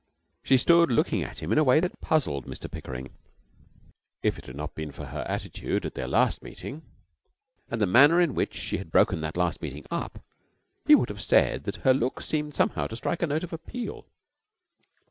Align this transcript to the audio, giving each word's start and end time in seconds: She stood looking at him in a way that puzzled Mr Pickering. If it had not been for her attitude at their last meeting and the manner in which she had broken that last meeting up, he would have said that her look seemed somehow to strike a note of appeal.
She 0.41 0.57
stood 0.57 0.89
looking 0.91 1.21
at 1.21 1.43
him 1.43 1.51
in 1.51 1.59
a 1.59 1.63
way 1.63 1.79
that 1.79 2.01
puzzled 2.01 2.47
Mr 2.47 2.71
Pickering. 2.71 3.09
If 4.23 4.39
it 4.39 4.47
had 4.47 4.55
not 4.55 4.73
been 4.73 4.91
for 4.91 5.05
her 5.05 5.23
attitude 5.29 5.85
at 5.85 5.93
their 5.93 6.07
last 6.07 6.41
meeting 6.41 6.81
and 7.69 7.79
the 7.79 7.85
manner 7.85 8.19
in 8.19 8.33
which 8.33 8.55
she 8.55 8.79
had 8.79 8.89
broken 8.91 9.21
that 9.21 9.37
last 9.37 9.61
meeting 9.61 9.85
up, 9.91 10.17
he 10.87 10.95
would 10.95 11.09
have 11.09 11.21
said 11.21 11.65
that 11.65 11.75
her 11.85 11.93
look 11.93 12.19
seemed 12.19 12.55
somehow 12.55 12.87
to 12.87 12.95
strike 12.95 13.21
a 13.21 13.27
note 13.27 13.43
of 13.43 13.53
appeal. 13.53 14.07